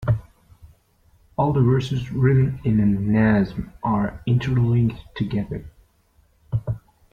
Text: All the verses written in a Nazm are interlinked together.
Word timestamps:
All 1.37 1.53
the 1.53 1.61
verses 1.61 2.11
written 2.11 2.59
in 2.63 2.79
a 2.79 2.85
Nazm 2.85 3.71
are 3.83 4.19
interlinked 4.25 4.99
together. 5.15 5.69